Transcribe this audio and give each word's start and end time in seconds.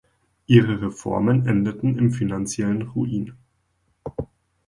Ihre 0.47 0.81
Reformen 0.81 1.45
endeten 1.45 1.95
im 1.99 2.11
finanziellen 2.11 2.81
Ruin. 2.81 3.37